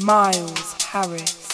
[0.00, 1.48] Miles Harris.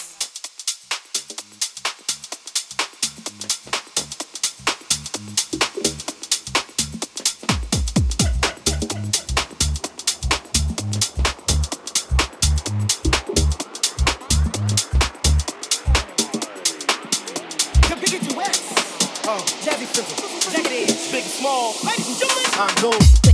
[19.27, 22.45] Oh, Jazzy Fizzle, Jagged Edge, Big Small, ladies and gentlemen.
[22.53, 23.24] I'm gold.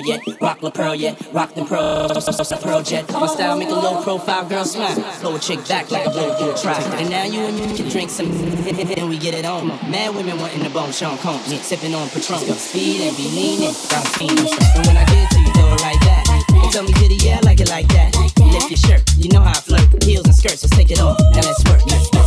[0.00, 0.40] girl yet.
[0.40, 1.32] Rock La Pearl yet.
[1.32, 2.12] Rock them pearls.
[2.24, 3.10] So, so, so, pearl jet.
[3.12, 4.94] My style make a low profile girl smile.
[5.20, 6.80] Blow a chick back like a blow through a try.
[6.98, 9.68] And now you and me can drink some and we get it on.
[9.90, 10.92] Mad women wanting the bone.
[10.92, 11.46] Sean Combs.
[11.60, 12.40] Sipping on Patron.
[12.46, 13.74] go Speed and be leaning.
[13.90, 14.28] I'm.
[14.76, 16.28] And when I get to you, throw it right back.
[16.50, 18.16] And tell me did it yeah like it like that.
[18.16, 19.02] Lift your shirt.
[19.16, 20.02] You know how I flirt.
[20.04, 20.62] Heels and skirts.
[20.64, 21.18] Let's take it off.
[21.18, 21.84] Now let's work.
[21.86, 22.19] Let's work.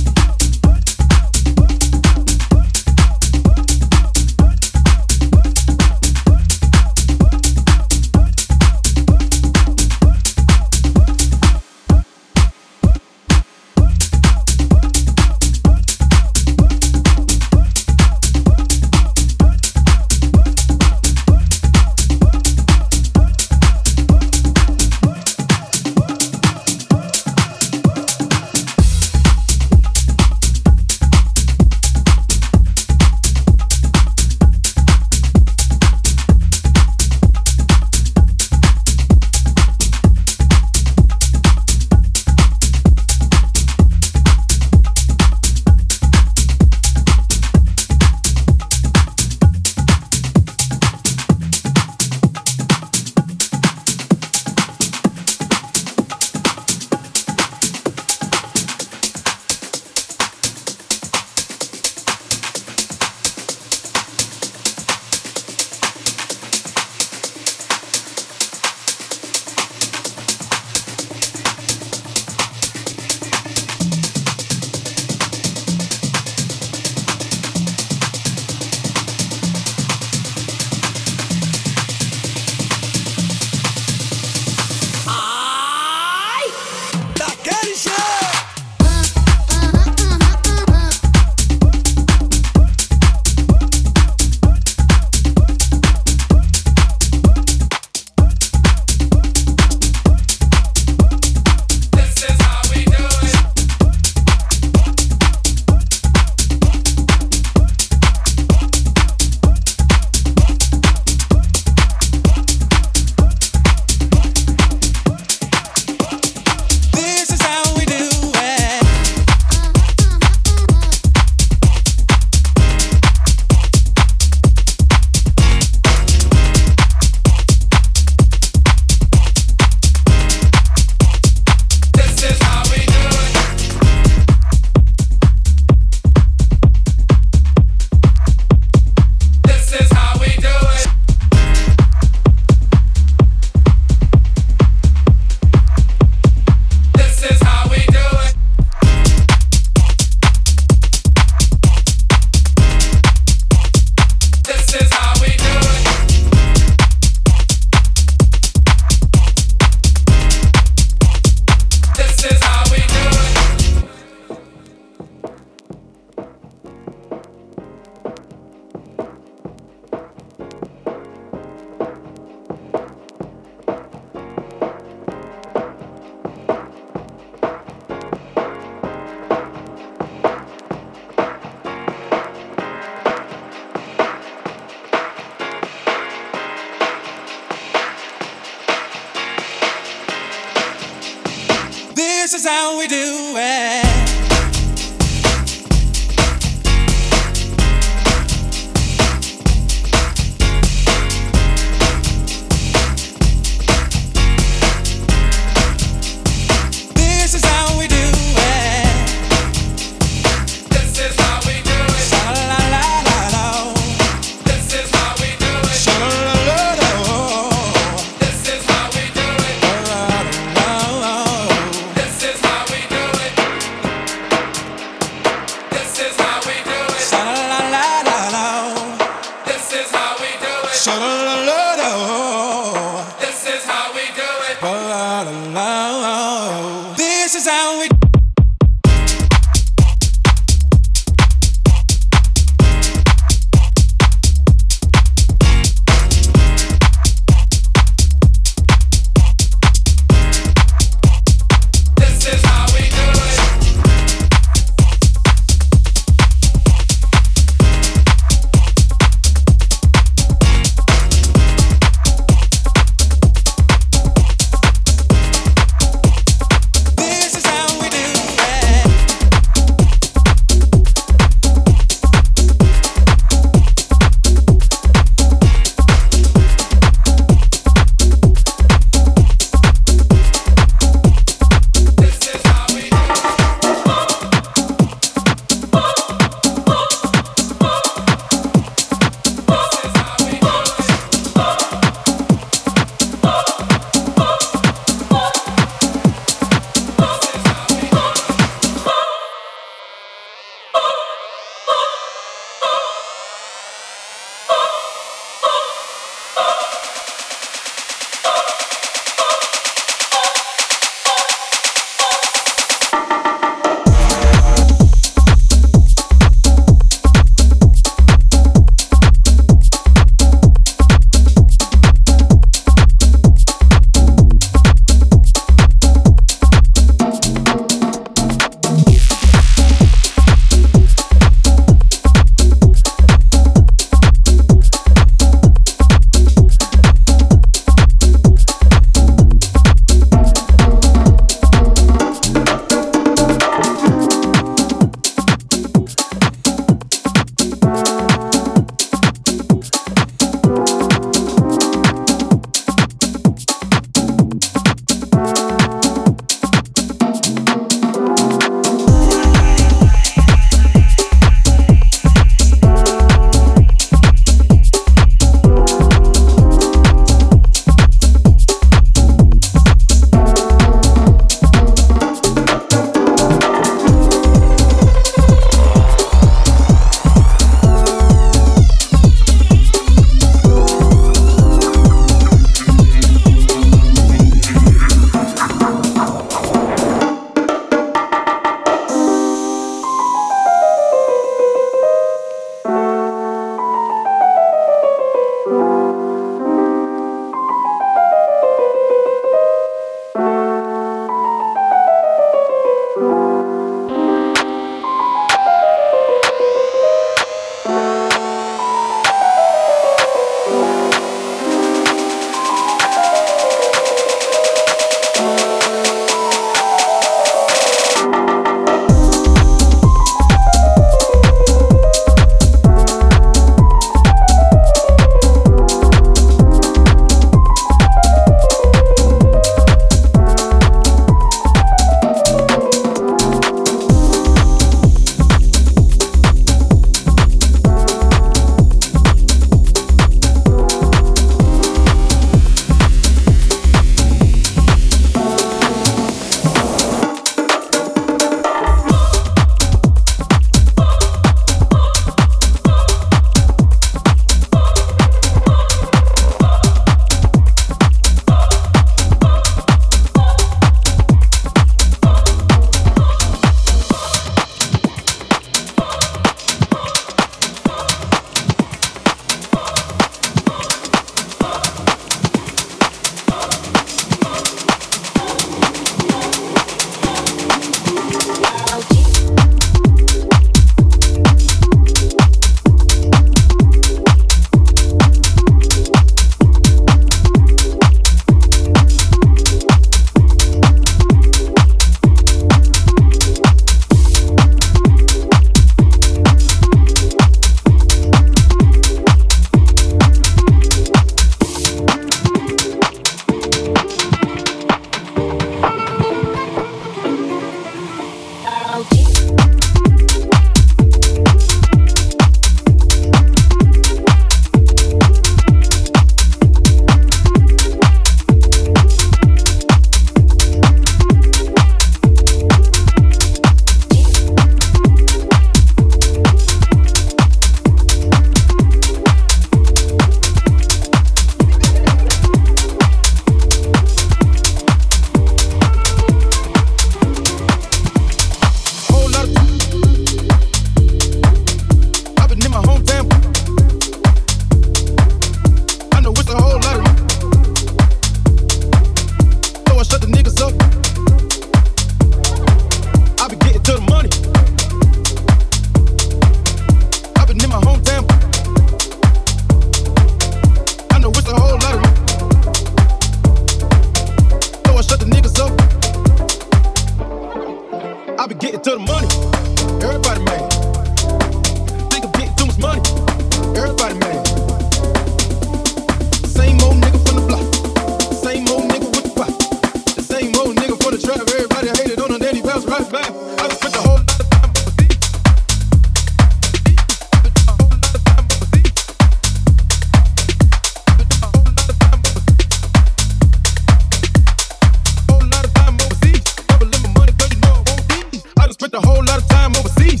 [599.02, 600.00] whole lot of time overseas.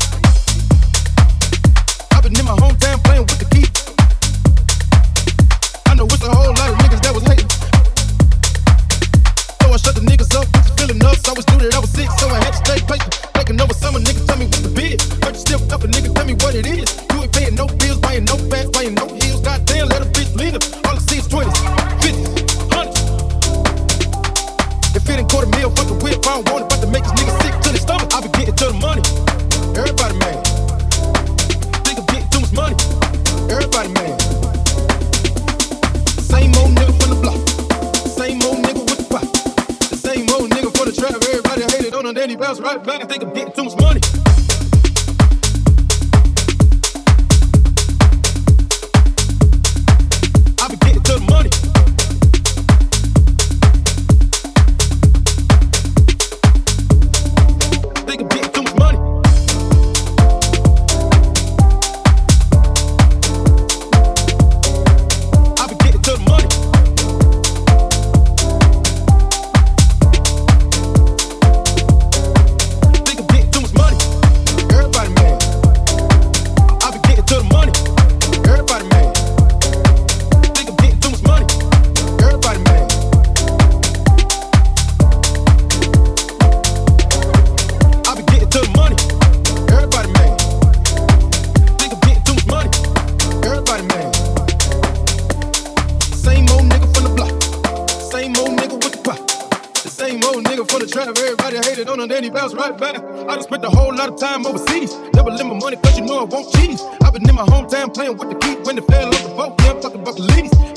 [2.12, 3.70] I've been in my hometown playing with the keys.
[5.86, 6.81] I know it's a whole lot of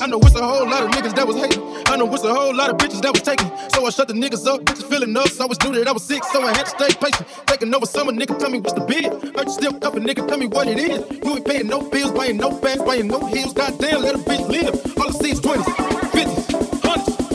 [0.02, 1.64] I know it's a whole lot of niggas that was hating.
[1.88, 3.50] I know it's a whole lot of bitches that was taking.
[3.70, 5.28] So I shut the niggas up, bitches feelin' up.
[5.40, 7.28] I was knew it I was sick, so I had to stay patient.
[7.48, 9.06] Taking over summer, nigga, tell me what's the bid.
[9.36, 11.00] Hurt you still up, nigga, tell me what it is.
[11.24, 13.54] You ain't paying no bills, paying no bags, paying no heels.
[13.54, 14.76] Goddamn, let a bitch live.
[14.98, 15.64] All I see is 20s,
[16.12, 16.48] 50s,
[16.82, 17.34] 100s.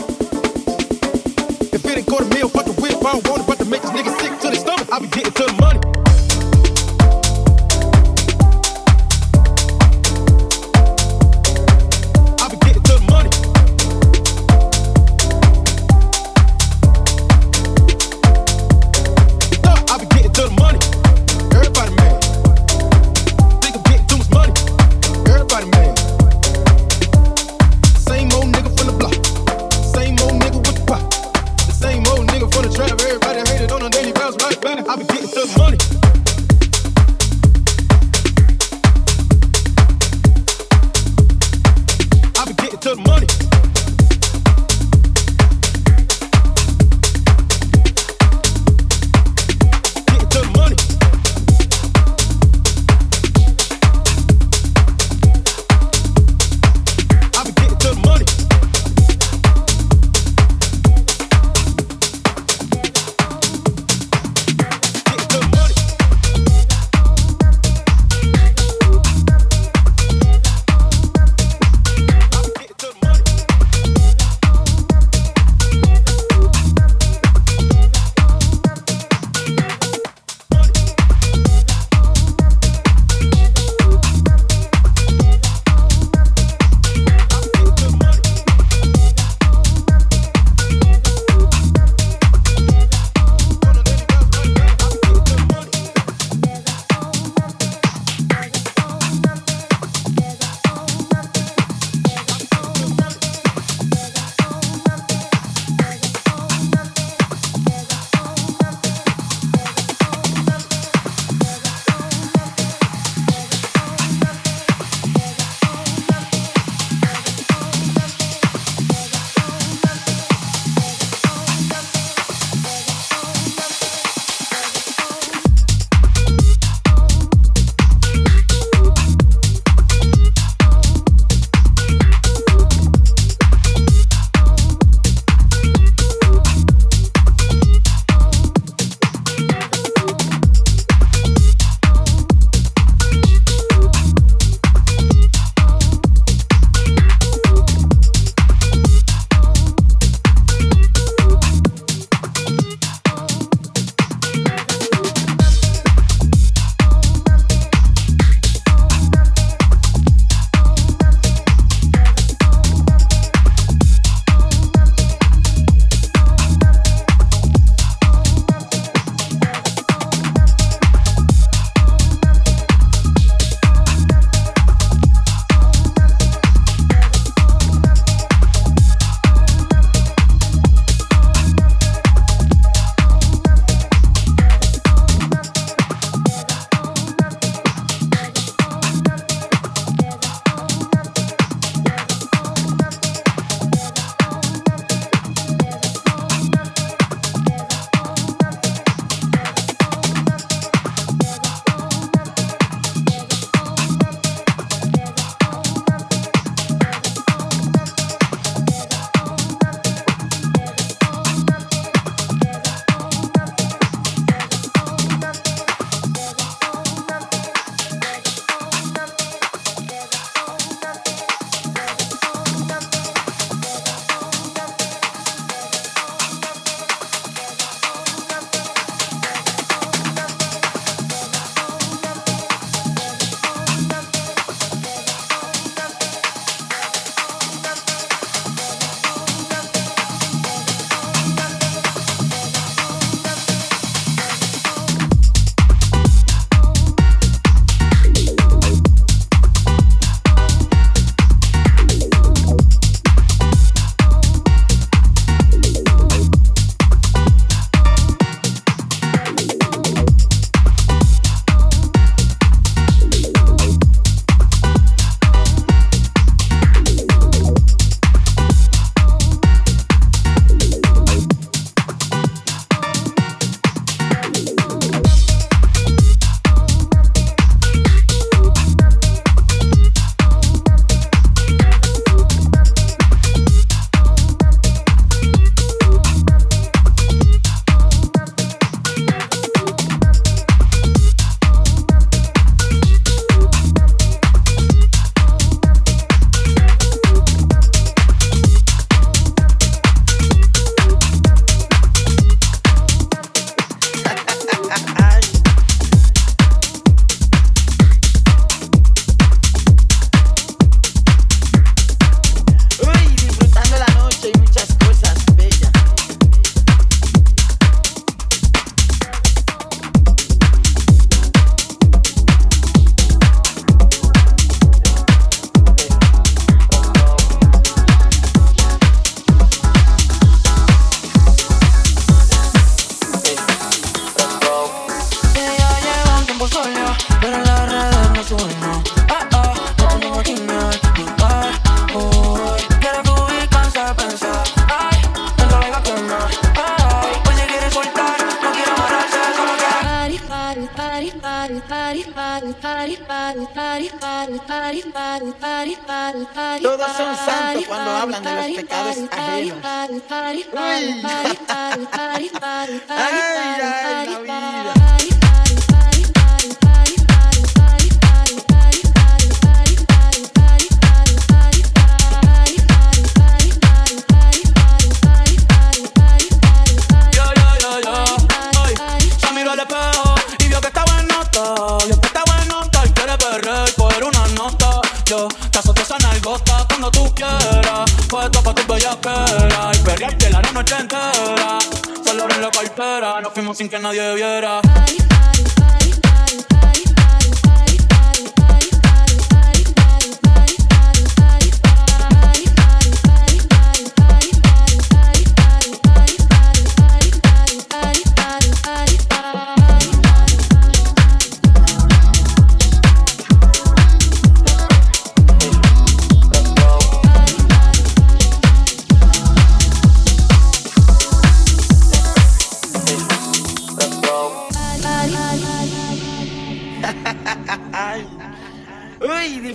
[1.73, 2.93] If it ain't quarter meal, fuck the whip.
[3.03, 4.87] I don't want it, but to make this nigga sick to the stomach.
[4.91, 5.60] I be getting to the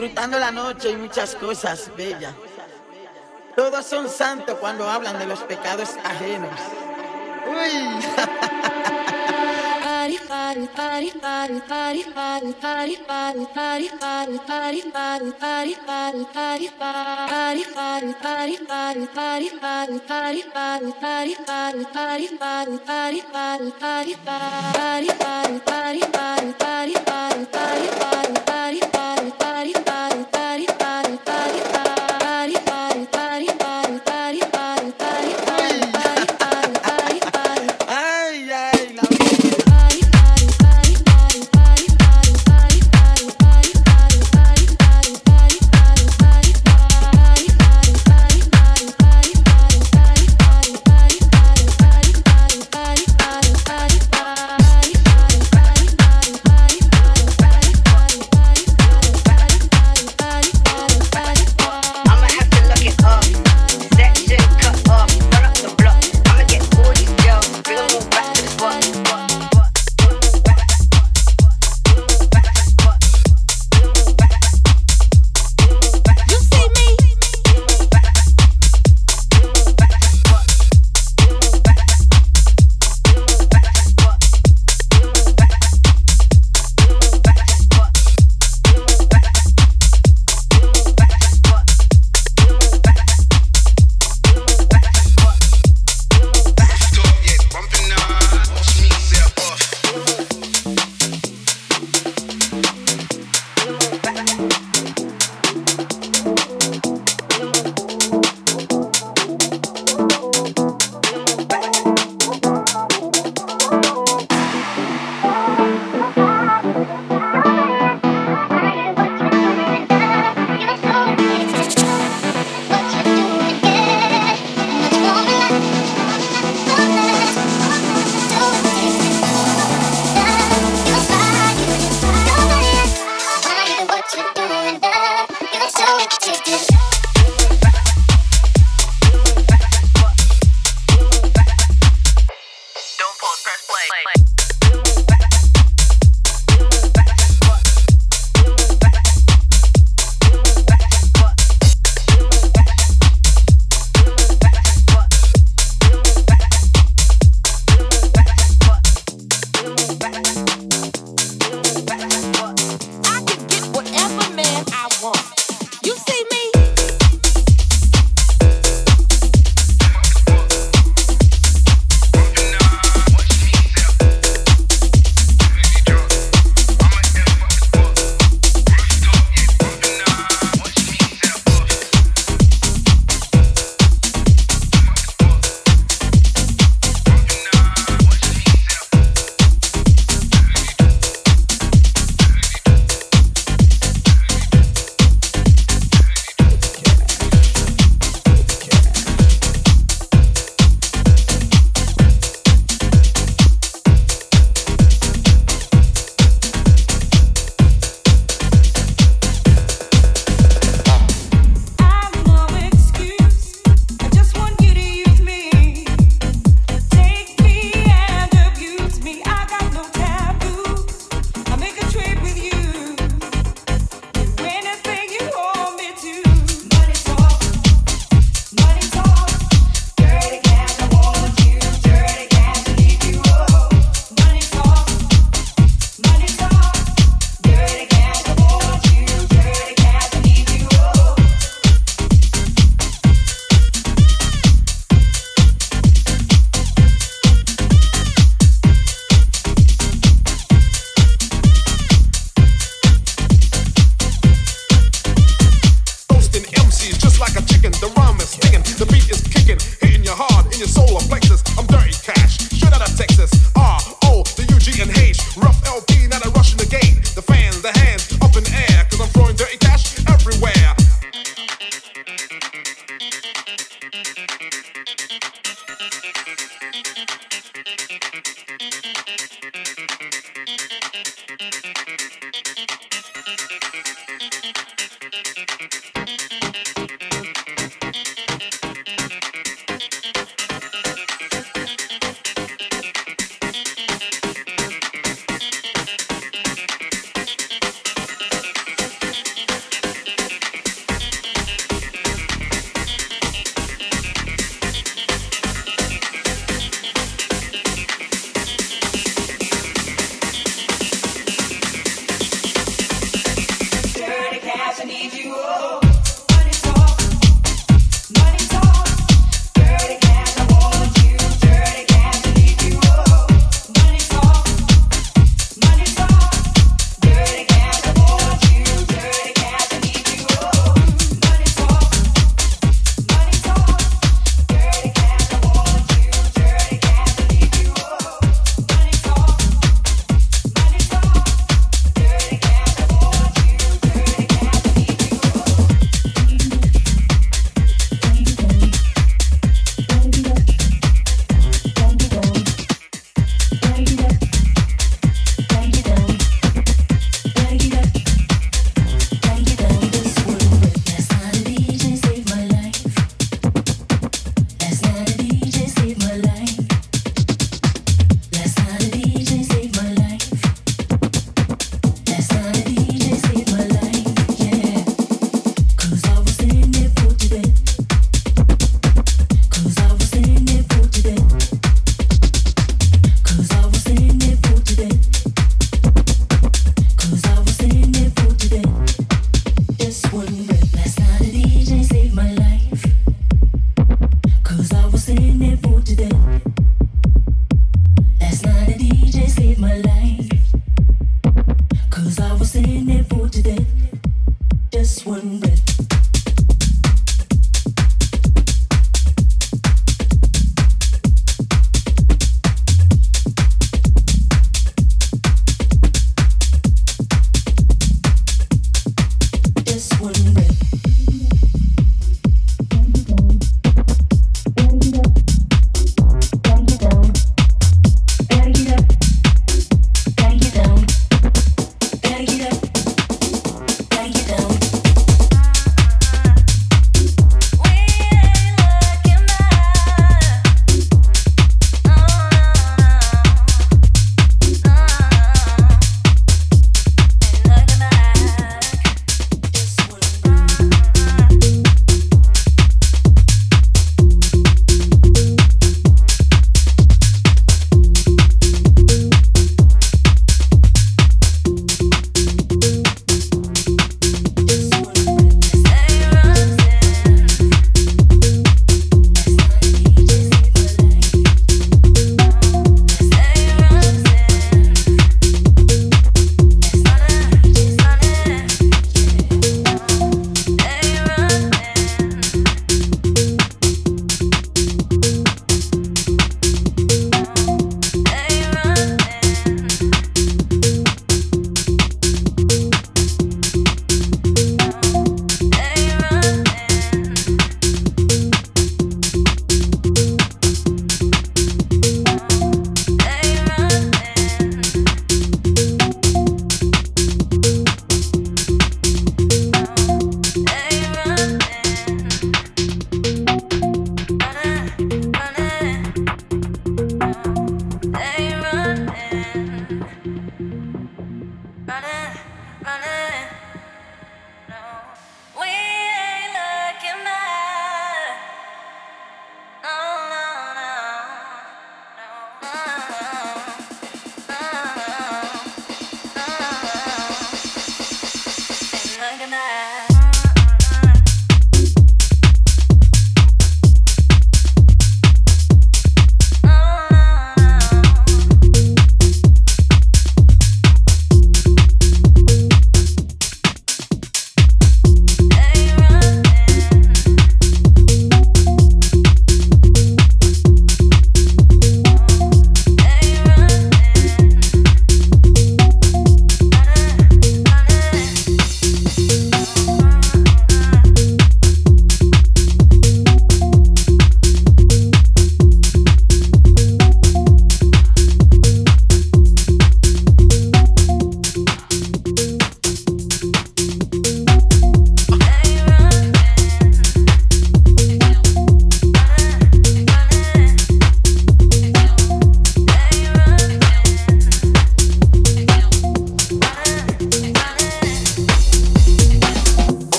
[0.00, 2.32] disfrutando la noche y muchas cosas bellas.
[3.54, 6.58] Todos son santos cuando hablan de los pecados ajenos.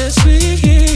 [0.00, 0.87] is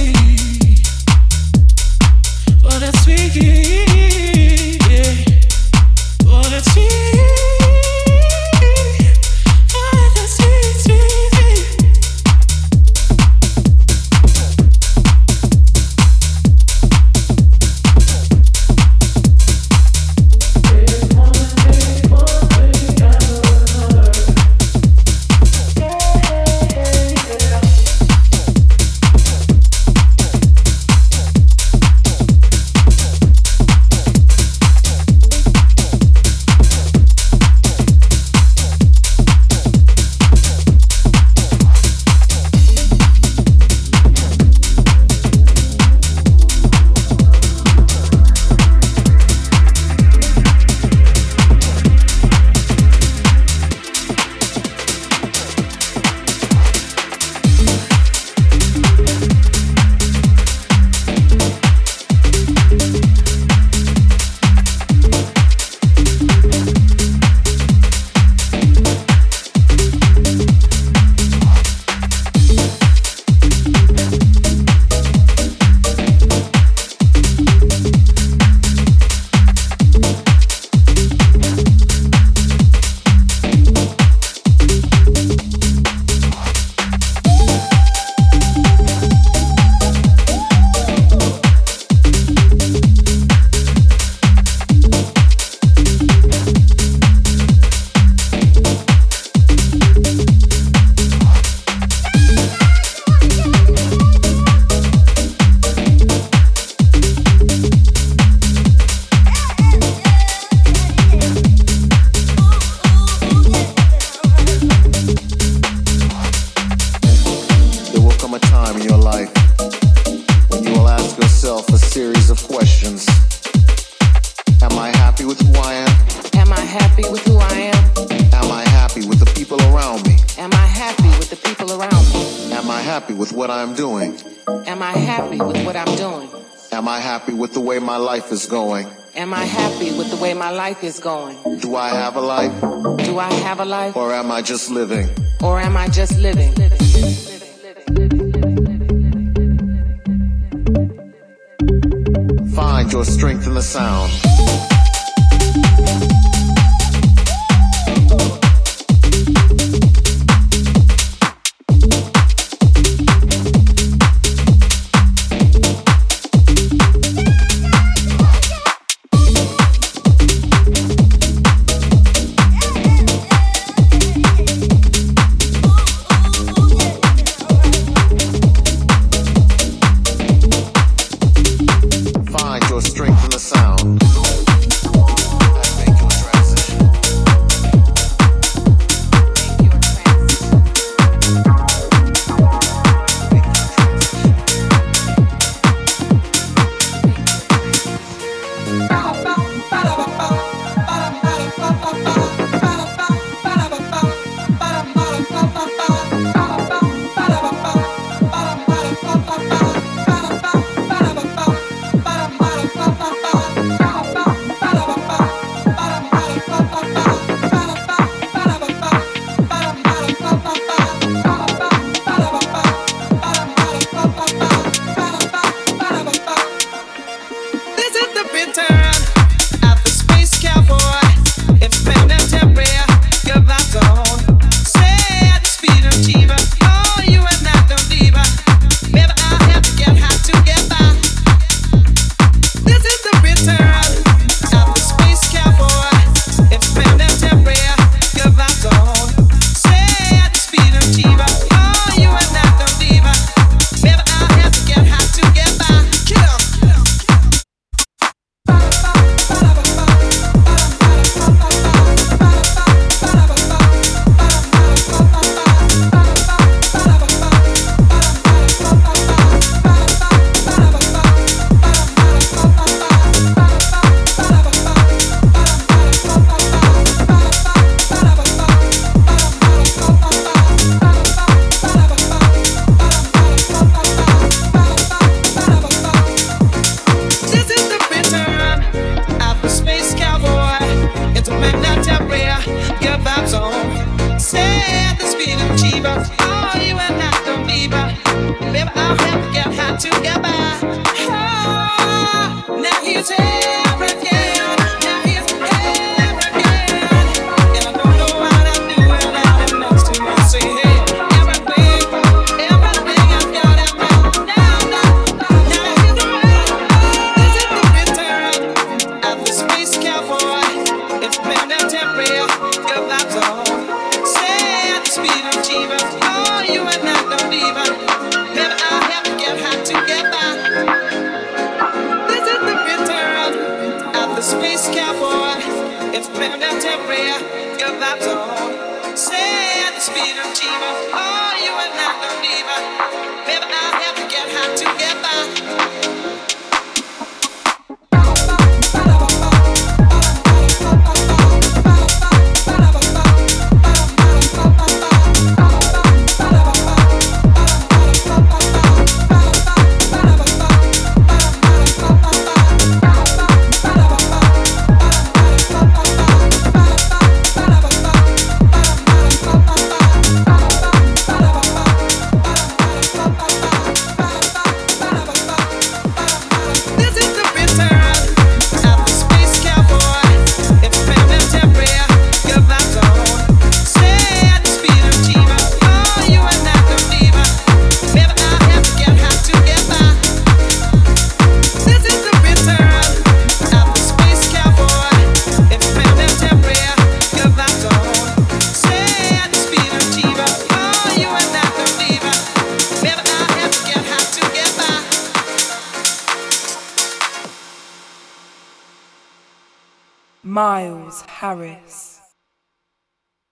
[140.82, 141.36] life is going?
[141.60, 142.60] Do I have a life?
[143.06, 143.96] Do I have a life?
[143.96, 145.08] Or am I just living?
[145.40, 146.61] Or am I just living?